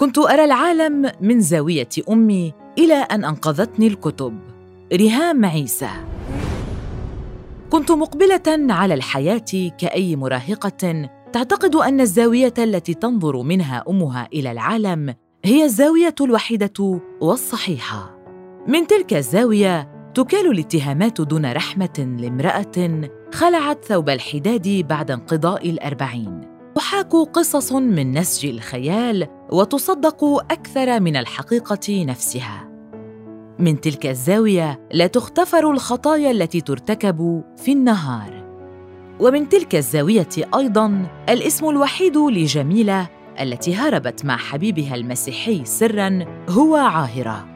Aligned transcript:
كنت 0.00 0.18
أرى 0.18 0.44
العالم 0.44 1.12
من 1.20 1.40
زاوية 1.40 1.88
أمي 2.10 2.52
إلى 2.78 2.94
أن 2.94 3.24
أنقذتني 3.24 3.86
الكتب. 3.86 4.38
ريهام 4.92 5.44
عيسى. 5.44 5.88
كنت 7.70 7.90
مقبلة 7.90 8.72
على 8.74 8.94
الحياة 8.94 9.70
كأي 9.78 10.16
مراهقة. 10.16 11.10
تعتقد 11.32 11.74
أن 11.74 12.00
الزاوية 12.00 12.54
التي 12.58 12.94
تنظر 12.94 13.42
منها 13.42 13.84
أمها 13.88 14.28
إلى 14.32 14.52
العالم 14.52 15.14
هي 15.44 15.64
الزاوية 15.64 16.14
الوحيدة 16.20 17.00
والصحيحة. 17.20 18.18
من 18.68 18.86
تلك 18.86 19.14
الزاوية 19.14 19.88
تكال 20.14 20.50
الاتهامات 20.50 21.20
دون 21.20 21.52
رحمة 21.52 22.16
لامرأة 22.20 23.10
خلعت 23.34 23.84
ثوب 23.84 24.08
الحداد 24.08 24.68
بعد 24.88 25.10
انقضاء 25.10 25.70
الأربعين. 25.70 26.49
تحاك 26.74 27.12
قصص 27.12 27.72
من 27.72 28.18
نسج 28.18 28.46
الخيال 28.46 29.26
وتصدق 29.52 30.24
أكثر 30.50 31.00
من 31.00 31.16
الحقيقة 31.16 32.04
نفسها. 32.04 32.68
من 33.58 33.80
تلك 33.80 34.06
الزاوية 34.06 34.88
لا 34.92 35.06
تغتفر 35.06 35.70
الخطايا 35.70 36.30
التي 36.30 36.60
ترتكب 36.60 37.42
في 37.56 37.72
النهار. 37.72 38.40
ومن 39.20 39.48
تلك 39.48 39.74
الزاوية 39.74 40.28
أيضا 40.54 41.06
الاسم 41.28 41.68
الوحيد 41.68 42.16
لجميلة 42.16 43.08
التي 43.40 43.74
هربت 43.74 44.24
مع 44.24 44.36
حبيبها 44.36 44.94
المسيحي 44.94 45.64
سرا 45.64 46.24
هو 46.48 46.76
عاهرة. 46.76 47.46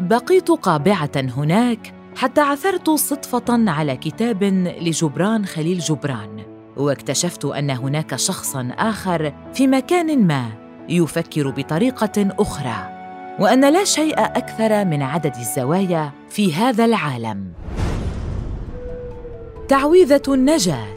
بقيت 0.00 0.50
قابعة 0.50 1.10
هناك 1.16 1.94
حتى 2.16 2.40
عثرت 2.40 2.90
صدفة 2.90 3.70
على 3.70 3.96
كتاب 3.96 4.44
لجبران 4.80 5.46
خليل 5.46 5.78
جبران. 5.78 6.45
واكتشفت 6.76 7.44
أن 7.44 7.70
هناك 7.70 8.16
شخصا 8.16 8.68
آخر 8.78 9.32
في 9.54 9.66
مكان 9.66 10.26
ما 10.26 10.44
يفكر 10.88 11.50
بطريقة 11.50 12.28
أخرى 12.38 12.96
وأن 13.40 13.72
لا 13.72 13.84
شيء 13.84 14.14
أكثر 14.18 14.84
من 14.84 15.02
عدد 15.02 15.36
الزوايا 15.36 16.12
في 16.28 16.54
هذا 16.54 16.84
العالم. 16.84 17.52
تعويذة 19.68 20.22
النجاة. 20.28 20.96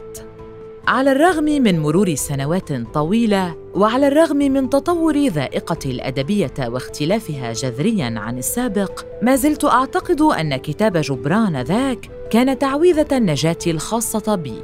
على 0.88 1.12
الرغم 1.12 1.44
من 1.44 1.80
مرور 1.80 2.14
سنوات 2.14 2.72
طويلة 2.72 3.56
وعلى 3.74 4.08
الرغم 4.08 4.36
من 4.36 4.70
تطور 4.70 5.26
ذائقة 5.26 5.90
الأدبية 5.90 6.54
واختلافها 6.60 7.52
جذريا 7.52 8.14
عن 8.16 8.38
السابق 8.38 9.04
ما 9.22 9.36
زلت 9.36 9.64
أعتقد 9.64 10.20
أن 10.20 10.56
كتاب 10.56 10.96
جبران 10.96 11.62
ذاك 11.62 12.10
كان 12.30 12.58
تعويذة 12.58 13.16
النجاة 13.16 13.58
الخاصة 13.66 14.34
بي. 14.34 14.62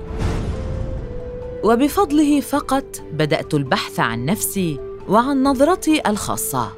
وبفضله 1.67 2.41
فقط 2.41 2.85
بدأت 3.13 3.55
البحث 3.55 4.01
عن 4.01 4.25
نفسي 4.25 4.81
وعن 5.09 5.43
نظرتي 5.43 6.09
الخاصة. 6.09 6.73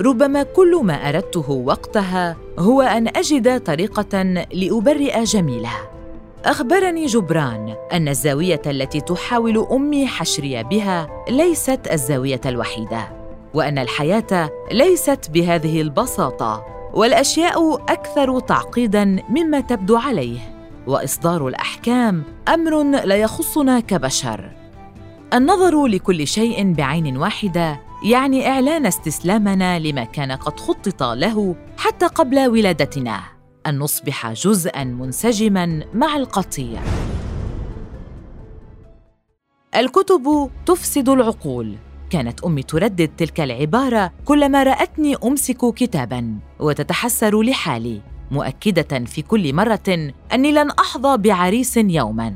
ربما 0.00 0.42
كل 0.42 0.80
ما 0.84 1.08
أردته 1.08 1.50
وقتها 1.50 2.36
هو 2.58 2.82
أن 2.82 3.08
أجد 3.08 3.60
طريقة 3.64 4.22
لأبرئ 4.52 5.24
جميله 5.24 5.72
أخبرني 6.44 7.06
جبران 7.06 7.74
أن 7.92 8.08
الزاوية 8.08 8.62
التي 8.66 9.00
تحاول 9.00 9.66
أمي 9.72 10.06
حشري 10.06 10.62
بها 10.62 11.24
ليست 11.28 11.80
الزاوية 11.92 12.40
الوحيدة 12.46 13.08
وأن 13.54 13.78
الحياة 13.78 14.50
ليست 14.72 15.30
بهذه 15.30 15.80
البساطة 15.80 16.64
والأشياء 16.94 17.74
أكثر 17.74 18.40
تعقيدا 18.40 19.04
مما 19.28 19.60
تبدو 19.60 19.96
عليه. 19.96 20.59
وإصدار 20.86 21.48
الأحكام 21.48 22.22
أمر 22.48 22.82
لا 22.82 23.16
يخصنا 23.16 23.80
كبشر. 23.80 24.50
النظر 25.34 25.86
لكل 25.86 26.26
شيء 26.26 26.72
بعين 26.72 27.16
واحدة 27.16 27.80
يعني 28.04 28.48
إعلان 28.48 28.86
استسلامنا 28.86 29.78
لما 29.78 30.04
كان 30.04 30.32
قد 30.32 30.60
خطط 30.60 31.02
له 31.02 31.56
حتى 31.78 32.06
قبل 32.06 32.48
ولادتنا. 32.48 33.20
أن 33.66 33.78
نصبح 33.78 34.32
جزءا 34.32 34.84
منسجما 34.84 35.82
مع 35.94 36.16
القطيع. 36.16 36.80
الكتب 39.76 40.50
تفسد 40.66 41.08
العقول. 41.08 41.74
كانت 42.10 42.44
أمي 42.44 42.62
تردد 42.62 43.10
تلك 43.16 43.40
العبارة 43.40 44.12
كلما 44.24 44.62
رأتني 44.62 45.16
أمسك 45.24 45.74
كتابا 45.74 46.38
وتتحسر 46.60 47.42
لحالي. 47.42 48.00
مؤكدة 48.30 49.04
في 49.04 49.22
كل 49.22 49.54
مرة 49.54 50.12
أني 50.32 50.52
لن 50.52 50.70
أحظى 50.70 51.16
بعريس 51.16 51.76
يوما. 51.76 52.34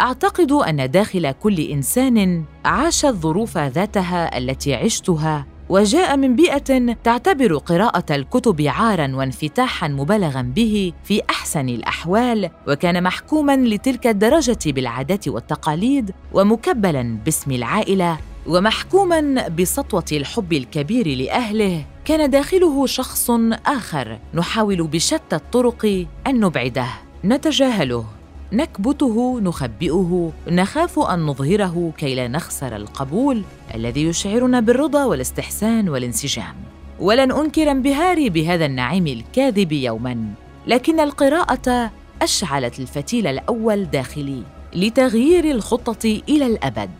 أعتقد 0.00 0.52
أن 0.52 0.90
داخل 0.90 1.30
كل 1.32 1.60
إنسان 1.60 2.44
عاش 2.64 3.04
الظروف 3.04 3.58
ذاتها 3.58 4.38
التي 4.38 4.74
عشتها 4.74 5.46
وجاء 5.68 6.16
من 6.16 6.36
بيئة 6.36 6.94
تعتبر 7.04 7.56
قراءة 7.56 8.14
الكتب 8.14 8.62
عارا 8.68 9.16
وانفتاحا 9.16 9.88
مبالغا 9.88 10.42
به 10.42 10.92
في 11.04 11.22
أحسن 11.30 11.68
الأحوال 11.68 12.50
وكان 12.68 13.02
محكوما 13.02 13.56
لتلك 13.56 14.06
الدرجة 14.06 14.58
بالعادات 14.66 15.28
والتقاليد 15.28 16.10
ومكبلا 16.32 17.18
باسم 17.24 17.52
العائلة 17.52 18.18
ومحكوما 18.46 19.48
بسطوة 19.48 20.04
الحب 20.12 20.52
الكبير 20.52 21.08
لأهله 21.08 21.84
كان 22.06 22.30
داخله 22.30 22.86
شخص 22.86 23.30
آخر 23.66 24.18
نحاول 24.34 24.86
بشتى 24.86 25.36
الطرق 25.36 26.06
أن 26.26 26.40
نبعده. 26.40 26.86
نتجاهله. 27.24 28.04
نكبته 28.52 29.40
نخبئه 29.40 30.32
نخاف 30.48 30.98
أن 30.98 31.20
نظهره 31.26 31.92
كي 31.98 32.14
لا 32.14 32.28
نخسر 32.28 32.76
القبول 32.76 33.42
الذي 33.74 34.02
يشعرنا 34.02 34.60
بالرضا 34.60 35.04
والاستحسان 35.04 35.88
والانسجام. 35.88 36.54
ولن 37.00 37.32
أنكر 37.32 37.70
انبهاري 37.70 38.30
بهذا 38.30 38.66
النعيم 38.66 39.06
الكاذب 39.06 39.72
يوما. 39.72 40.28
لكن 40.66 41.00
القراءة 41.00 41.90
أشعلت 42.22 42.80
الفتيل 42.80 43.26
الأول 43.26 43.84
داخلي 43.84 44.42
لتغيير 44.74 45.44
الخطه 45.50 46.20
إلى 46.28 46.46
الأبد. 46.46 46.90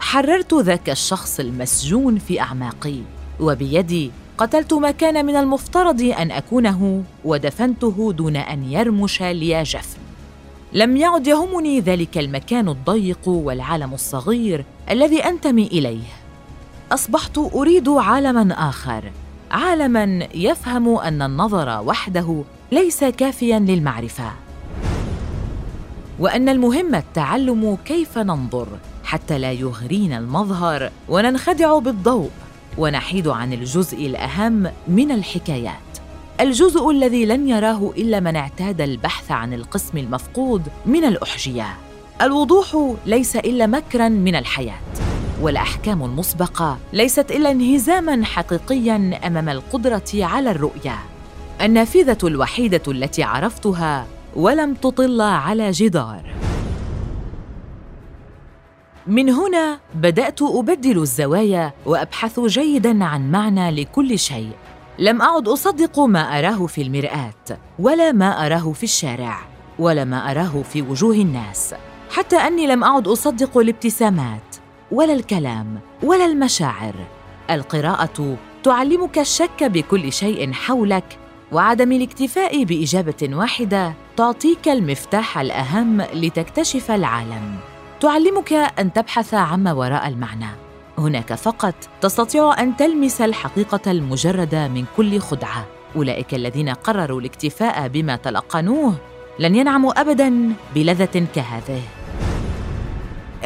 حررت 0.00 0.54
ذاك 0.54 0.90
الشخص 0.90 1.40
المسجون 1.40 2.18
في 2.18 2.40
أعماقي 2.40 3.00
وبيدي 3.40 4.10
قتلت 4.40 4.72
ما 4.72 4.90
كان 4.90 5.26
من 5.26 5.36
المفترض 5.36 6.00
أن 6.02 6.30
أكونه 6.30 7.02
ودفنته 7.24 8.12
دون 8.12 8.36
أن 8.36 8.72
يرمش 8.72 9.22
لي 9.22 9.62
جفن. 9.62 9.98
لم 10.72 10.96
يعد 10.96 11.26
يهمني 11.26 11.80
ذلك 11.80 12.18
المكان 12.18 12.68
الضيق 12.68 13.28
والعالم 13.28 13.94
الصغير 13.94 14.64
الذي 14.90 15.24
أنتمي 15.24 15.66
إليه. 15.66 16.08
أصبحت 16.92 17.38
أريد 17.38 17.88
عالما 17.88 18.68
آخر 18.68 19.12
عالما 19.50 20.28
يفهم 20.34 20.98
أن 20.98 21.22
النظر 21.22 21.82
وحده 21.86 22.44
ليس 22.72 23.04
كافيا 23.04 23.58
للمعرفة. 23.58 24.32
وأن 26.18 26.48
المهم 26.48 26.94
التعلم 26.94 27.78
كيف 27.84 28.18
ننظر 28.18 28.68
حتى 29.04 29.38
لا 29.38 29.52
يغرينا 29.52 30.18
المظهر 30.18 30.90
وننخدع 31.08 31.78
بالضوء. 31.78 32.30
ونحيد 32.80 33.28
عن 33.28 33.52
الجزء 33.52 34.06
الأهم 34.06 34.70
من 34.88 35.10
الحكايات. 35.10 35.74
الجزء 36.40 36.90
الذي 36.90 37.26
لن 37.26 37.48
يراه 37.48 37.92
إلا 37.96 38.20
من 38.20 38.36
اعتاد 38.36 38.80
البحث 38.80 39.30
عن 39.30 39.54
القسم 39.54 39.98
المفقود 39.98 40.62
من 40.86 41.04
الأحجية. 41.04 41.66
الوضوح 42.22 42.94
ليس 43.06 43.36
إلا 43.36 43.66
مكرا 43.66 44.08
من 44.08 44.34
الحياة 44.34 44.80
والأحكام 45.40 46.04
المسبقة 46.04 46.78
ليست 46.92 47.30
إلا 47.30 47.50
انهزاما 47.50 48.24
حقيقيا 48.24 49.20
أمام 49.26 49.48
القدرة 49.48 50.10
على 50.14 50.50
الرؤية. 50.50 50.98
النافذة 51.62 52.18
الوحيدة 52.24 52.82
التي 52.88 53.22
عرفتها 53.22 54.06
ولم 54.36 54.74
تطل 54.74 55.20
على 55.20 55.70
جدار. 55.70 56.39
من 59.06 59.30
هنا 59.30 59.80
بدأت 59.94 60.42
أبدل 60.42 60.98
الزوايا 60.98 61.72
وأبحث 61.86 62.40
جيدا 62.40 63.04
عن 63.04 63.30
معنى 63.30 63.70
لكل 63.70 64.18
شيء. 64.18 64.52
لم 64.98 65.22
أعد 65.22 65.48
أصدق 65.48 66.00
ما 66.00 66.38
أراه 66.38 66.66
في 66.66 66.82
المرآة 66.82 67.58
ولا 67.78 68.12
ما 68.12 68.46
أراه 68.46 68.72
في 68.72 68.82
الشارع 68.82 69.38
ولا 69.78 70.04
ما 70.04 70.30
أراه 70.30 70.62
في 70.62 70.82
وجوه 70.82 71.14
الناس. 71.14 71.74
حتى 72.10 72.36
أني 72.36 72.66
لم 72.66 72.84
أعد 72.84 73.08
أصدق 73.08 73.58
الابتسامات 73.58 74.56
ولا 74.92 75.12
الكلام 75.12 75.80
ولا 76.02 76.24
المشاعر. 76.24 76.94
القراءة 77.50 78.36
تعلمك 78.62 79.18
الشك 79.18 79.64
بكل 79.64 80.12
شيء 80.12 80.52
حولك 80.52 81.18
وعدم 81.52 81.92
الاكتفاء 81.92 82.64
بإجابة 82.64 83.30
واحدة 83.32 83.94
تعطيك 84.16 84.68
المفتاح 84.68 85.38
الأهم 85.38 86.02
لتكتشف 86.14 86.90
العالم. 86.90 87.69
تعلمك 88.00 88.52
أن 88.52 88.92
تبحث 88.92 89.34
عما 89.34 89.72
وراء 89.72 90.08
المعنى. 90.08 90.50
هناك 90.98 91.34
فقط 91.34 91.74
تستطيع 92.00 92.62
أن 92.62 92.76
تلمس 92.76 93.20
الحقيقة 93.20 93.90
المجردة 93.90 94.68
من 94.68 94.84
كل 94.96 95.18
خدعة. 95.18 95.66
أولئك 95.96 96.34
الذين 96.34 96.68
قرروا 96.68 97.20
الاكتفاء 97.20 97.88
بما 97.88 98.16
تلقنوه 98.16 98.94
لن 99.38 99.54
ينعموا 99.54 100.00
ابدا 100.00 100.52
بلذة 100.74 101.26
كهذه. 101.34 101.82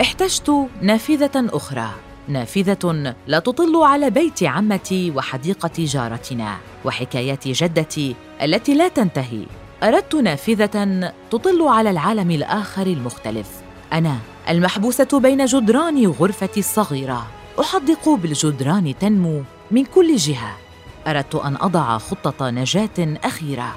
احتجت 0.00 0.68
نافذة 0.82 1.30
أخرى. 1.36 1.88
نافذة 2.28 3.14
لا 3.26 3.38
تطل 3.38 3.76
على 3.76 4.10
بيت 4.10 4.42
عمتي 4.42 5.10
وحديقة 5.10 5.70
جارتنا 5.78 6.56
وحكايات 6.84 7.48
جدتي 7.48 8.16
التي 8.42 8.74
لا 8.74 8.88
تنتهي. 8.88 9.46
أردت 9.82 10.14
نافذة 10.14 11.12
تطل 11.30 11.62
على 11.62 11.90
العالم 11.90 12.30
الآخر 12.30 12.86
المختلف. 12.86 13.50
أنا 13.92 14.16
المحبوسة 14.48 15.20
بين 15.20 15.44
جدران 15.44 16.06
غرفتي 16.06 16.60
الصغيرة. 16.60 17.26
أحدق 17.60 18.08
بالجدران 18.08 18.94
تنمو 18.98 19.42
من 19.70 19.84
كل 19.84 20.16
جهة. 20.16 20.56
أردت 21.06 21.34
أن 21.34 21.56
أضع 21.60 21.98
خطة 21.98 22.50
نجاة 22.50 23.18
أخيرة. 23.24 23.76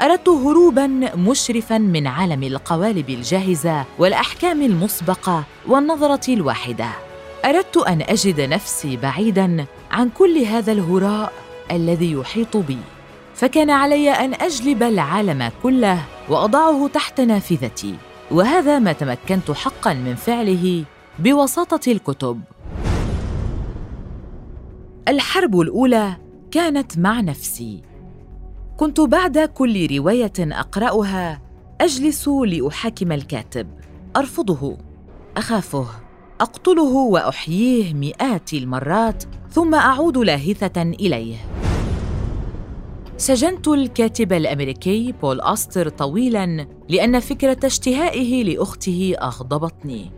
أردت 0.00 0.28
هروبا 0.28 0.86
مشرفا 1.14 1.78
من 1.78 2.06
عالم 2.06 2.42
القوالب 2.42 3.10
الجاهزة 3.10 3.84
والأحكام 3.98 4.62
المسبقة 4.62 5.44
والنظرة 5.66 6.34
الواحدة. 6.34 6.88
أردت 7.44 7.76
أن 7.76 8.02
أجد 8.02 8.40
نفسي 8.40 8.96
بعيدا 8.96 9.66
عن 9.90 10.10
كل 10.10 10.38
هذا 10.38 10.72
الهراء 10.72 11.32
الذي 11.70 12.12
يحيط 12.12 12.56
بي. 12.56 12.78
فكان 13.34 13.70
علي 13.70 14.10
أن 14.10 14.34
أجلب 14.34 14.82
العالم 14.82 15.50
كله 15.62 16.04
وأضعه 16.28 16.88
تحت 16.88 17.20
نافذتي. 17.20 17.94
وهذا 18.30 18.78
ما 18.78 18.92
تمكنت 18.92 19.50
حقا 19.50 19.94
من 19.94 20.14
فعله 20.14 20.84
بوساطه 21.18 21.92
الكتب. 21.92 22.40
الحرب 25.08 25.60
الأولى 25.60 26.16
كانت 26.50 26.98
مع 26.98 27.20
نفسي. 27.20 27.82
كنت 28.76 29.00
بعد 29.00 29.38
كل 29.38 29.96
رواية 29.96 30.32
أقرأها 30.38 31.42
أجلس 31.80 32.28
لأحاكم 32.28 33.12
الكاتب. 33.12 33.68
أرفضه. 34.16 34.76
أخافه. 35.36 35.86
أقتله 36.40 36.94
وأحييه 36.94 37.94
مئات 37.94 38.52
المرات 38.52 39.24
ثم 39.50 39.74
أعود 39.74 40.18
لاهثة 40.18 40.82
إليه. 40.82 41.36
سجنت 43.18 43.68
الكاتب 43.68 44.32
الأمريكي 44.32 45.12
بول 45.12 45.40
أستر 45.40 45.88
طويلا 45.88 46.66
لأن 46.88 47.20
فكرة 47.20 47.66
اشتهائه 47.66 48.44
لأخته 48.44 49.14
أغضبتني 49.22 50.12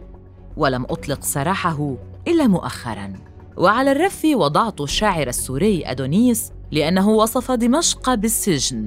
ولم 0.57 0.85
أطلق 0.85 1.25
سراحه 1.25 1.97
إلا 2.29 2.47
مؤخرا. 2.47 3.13
وعلى 3.57 3.93
الرف 3.93 4.25
وضعت 4.25 4.81
الشاعر 4.81 5.29
السوري 5.29 5.83
أدونيس 5.87 6.53
لأنه 6.71 7.09
وصف 7.09 7.51
دمشق 7.51 8.15
بالسجن 8.15 8.87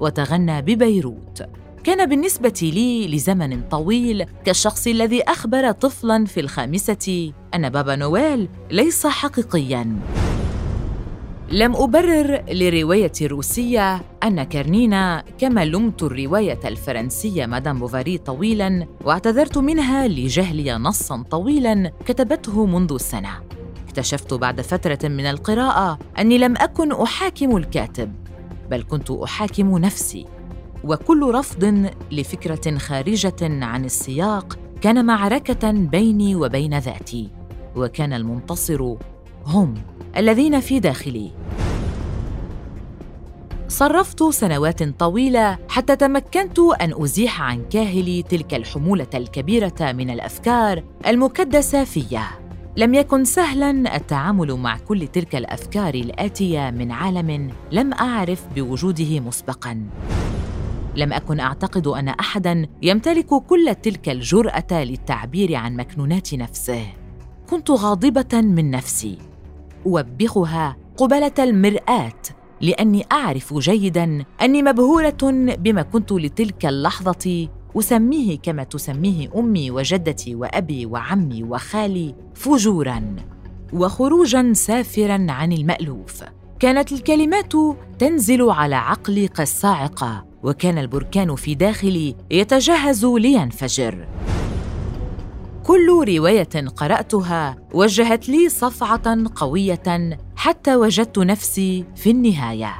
وتغنى 0.00 0.62
ببيروت. 0.62 1.42
كان 1.84 2.08
بالنسبة 2.08 2.60
لي 2.62 3.08
لزمن 3.08 3.62
طويل 3.68 4.24
كالشخص 4.44 4.86
الذي 4.86 5.22
أخبر 5.22 5.70
طفلا 5.70 6.24
في 6.24 6.40
الخامسة 6.40 7.32
أن 7.54 7.68
بابا 7.68 7.96
نويل 7.96 8.48
ليس 8.70 9.06
حقيقيا. 9.06 9.96
لم 11.48 11.76
أبرر 11.76 12.44
لرواية 12.52 13.12
الروسية 13.22 14.02
أن 14.24 14.42
كارنينا 14.42 15.24
كما 15.38 15.64
لمت 15.64 16.02
الرواية 16.02 16.60
الفرنسية 16.64 17.46
مدام 17.46 17.78
بوفاري 17.78 18.18
طويلاً 18.18 18.86
واعتذرت 19.04 19.58
منها 19.58 20.08
لجهلي 20.08 20.72
نصاً 20.72 21.22
طويلاً 21.30 21.92
كتبته 22.06 22.66
منذ 22.66 22.96
سنة. 22.96 23.30
اكتشفت 23.88 24.34
بعد 24.34 24.60
فترة 24.60 25.08
من 25.08 25.26
القراءة 25.26 25.98
أني 26.18 26.38
لم 26.38 26.56
أكن 26.56 26.92
أحاكم 26.92 27.56
الكاتب 27.56 28.12
بل 28.70 28.82
كنت 28.82 29.10
أحاكم 29.10 29.78
نفسي. 29.78 30.26
وكل 30.84 31.34
رفض 31.34 31.90
لفكرة 32.12 32.78
خارجة 32.78 33.36
عن 33.42 33.84
السياق 33.84 34.58
كان 34.80 35.04
معركة 35.04 35.70
بيني 35.72 36.36
وبين 36.36 36.78
ذاتي 36.78 37.30
وكان 37.76 38.12
المنتصر 38.12 38.94
هم 39.46 39.74
الذين 40.16 40.60
في 40.60 40.80
داخلي. 40.80 41.30
صرفت 43.68 44.22
سنوات 44.22 44.82
طويلة 44.82 45.58
حتى 45.68 45.96
تمكنت 45.96 46.58
أن 46.58 47.02
أزيح 47.02 47.42
عن 47.42 47.64
كاهلي 47.70 48.22
تلك 48.22 48.54
الحمولة 48.54 49.06
الكبيرة 49.14 49.74
من 49.80 50.10
الأفكار 50.10 50.84
المكدسة 51.06 51.84
فيه 51.84 52.30
لم 52.76 52.94
يكن 52.94 53.24
سهلا 53.24 53.96
التعامل 53.96 54.54
مع 54.54 54.78
كل 54.78 55.08
تلك 55.08 55.36
الأفكار 55.36 55.94
الآتية 55.94 56.70
من 56.70 56.92
عالم 56.92 57.50
لم 57.72 57.92
أعرف 57.92 58.46
بوجوده 58.54 59.20
مسبقا. 59.20 59.86
لم 60.96 61.12
أكن 61.12 61.40
أعتقد 61.40 61.86
أن 61.86 62.08
احدا 62.08 62.66
يمتلك 62.82 63.26
كل 63.26 63.74
تلك 63.82 64.08
الجرأة 64.08 64.84
للتعبير 64.84 65.54
عن 65.54 65.76
مكنونات 65.76 66.34
نفسه. 66.34 66.86
كنت 67.50 67.70
غاضبة 67.70 68.40
من 68.40 68.70
نفسي. 68.70 69.18
أوبخها 69.86 70.76
قبلة 70.96 71.32
المرآة 71.38 72.22
لأني 72.60 73.06
أعرف 73.12 73.54
جيدا 73.54 74.24
أني 74.42 74.62
مبهورة 74.62 75.16
بما 75.58 75.82
كنت 75.82 76.12
لتلك 76.12 76.66
اللحظة 76.66 77.48
أسميه 77.76 78.38
كما 78.38 78.64
تسميه 78.64 79.30
أمي 79.36 79.70
وجدتي 79.70 80.34
وأبي 80.34 80.86
وعمي 80.86 81.42
وخالي 81.42 82.14
فجورا 82.34 83.16
وخروجا 83.72 84.52
سافرا 84.52 85.26
عن 85.28 85.52
المألوف. 85.52 86.22
كانت 86.60 86.92
الكلمات 86.92 87.52
تنزل 87.98 88.50
على 88.50 88.74
عقلي 88.74 89.28
كالصاعقه 89.28 90.24
وكان 90.42 90.78
البركان 90.78 91.34
في 91.34 91.54
داخلي 91.54 92.16
يتجهز 92.30 93.04
لينفجر. 93.04 94.06
كل 95.64 96.04
رواية 96.16 96.68
قرأتها 96.76 97.56
وجهت 97.74 98.28
لي 98.28 98.48
صفعة 98.48 99.24
قوية 99.34 100.18
حتى 100.36 100.76
وجدت 100.76 101.18
نفسي 101.18 101.84
في 101.96 102.10
النهاية. 102.10 102.74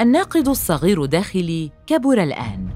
الناقد 0.00 0.48
الصغير 0.48 1.04
داخلي 1.04 1.70
كبر 1.86 2.22
الآن 2.22 2.68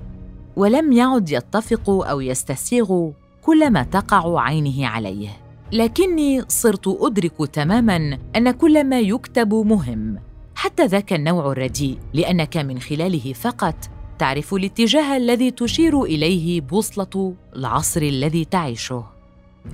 ولم 0.56 0.92
يعد 0.92 1.30
يتفق 1.30 1.90
أو 1.90 2.20
يستسيغ 2.20 3.10
كل 3.42 3.70
ما 3.70 3.82
تقع 3.82 4.40
عينه 4.40 4.86
عليه. 4.86 5.28
لكني 5.72 6.42
صرت 6.48 6.88
أدرك 7.00 7.48
تماما 7.52 8.18
أن 8.36 8.50
كل 8.50 8.84
ما 8.84 9.00
يكتب 9.00 9.54
مهم 9.54 10.18
حتى 10.54 10.86
ذاك 10.86 11.12
النوع 11.12 11.52
الرديء 11.52 11.98
لأنك 12.14 12.56
من 12.56 12.78
خلاله 12.78 13.32
فقط 13.32 13.76
تعرف 14.18 14.54
الاتجاه 14.54 15.16
الذي 15.16 15.50
تشير 15.50 16.02
إليه 16.02 16.60
بوصلة 16.60 17.34
العصر 17.56 18.02
الذي 18.02 18.44
تعيشه. 18.44 19.04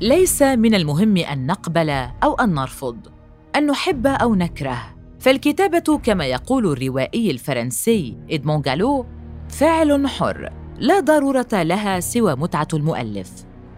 ليس 0.00 0.42
من 0.42 0.75
المهم 0.75 1.16
أن 1.16 1.46
نقبل 1.46 1.90
أو 2.25 2.34
أن 2.34 2.54
نرفض 2.54 2.96
أن 3.56 3.66
نحب 3.66 4.06
أو 4.06 4.34
نكره. 4.34 4.78
فالكتابة 5.20 5.99
كما 5.99 6.26
يقول 6.26 6.66
الروائي 6.66 7.30
الفرنسي 7.30 8.16
إدمون 8.30 8.61
جالو 8.61 9.06
فعل 9.49 10.08
حر 10.08 10.52
لا 10.78 11.00
ضرورة 11.00 11.49
لها 11.52 12.00
سوى 12.00 12.34
متعة 12.34 12.68
المؤلف. 12.72 13.30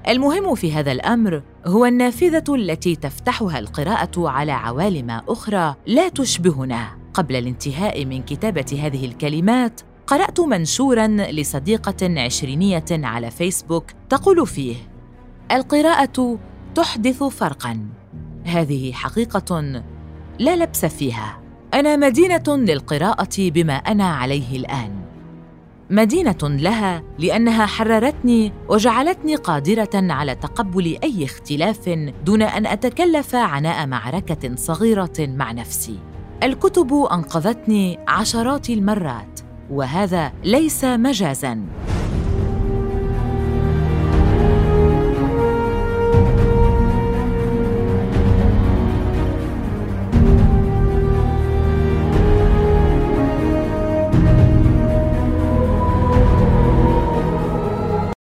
المهم 0.09 0.55
في 0.55 0.73
هذا 0.73 0.93
الأمر 0.93 1.43
هو 1.67 1.87
النافذة 1.87 2.55
التي 2.55 2.97
تفتحها 2.97 3.59
القراءة 3.59 4.29
على 4.29 4.53
عوالم 4.53 5.11
أخرى 5.11 5.75
لا 5.87 6.09
تشبهنا. 6.09 7.05
قبل 7.15 7.37
الانتهاء 7.37 8.05
من 8.05 8.23
كتابة 8.23 8.81
هذه 8.83 9.05
الكلمات 9.05 9.81
قرأت 10.07 10.41
منشورا 10.41 11.07
لصديقة 11.07 12.21
عشرينية 12.21 12.85
على 12.91 13.31
فيسبوك 13.31 13.85
تقول 14.09 14.47
فيه 14.47 14.77
القراءة 15.53 16.39
تحدث 16.75 17.23
فرقا. 17.23 17.87
هذه 18.45 18.93
حقيقة 18.93 19.83
لا 20.39 20.57
لبس 20.57 20.85
فيها. 20.85 21.41
أنا 21.75 21.97
مدينة 21.97 22.45
للقراءة 22.49 23.29
بما 23.39 23.75
أنا 23.75 24.05
عليه 24.05 24.57
الآن. 24.57 25.05
مدينة 25.91 26.39
لها 26.43 27.03
لأنها 27.19 27.67
حررتني 27.67 28.53
وجعلتني 28.69 29.35
قادرة 29.35 29.91
على 29.95 30.35
تقبل 30.35 30.99
أي 31.03 31.25
اختلاف 31.25 31.89
دون 32.25 32.43
أن 32.43 32.67
أتكلف 32.67 33.35
عناء 33.35 33.87
معركة 33.87 34.57
صغيرة 34.57 35.15
مع 35.19 35.53
نفسي. 35.53 35.99
الكتب 36.43 36.95
أنقذتني 37.13 37.99
عشرات 38.09 38.71
المرات. 38.71 39.41
وهذا 39.75 40.33
ليس 40.45 40.85
مجازا. 40.85 41.67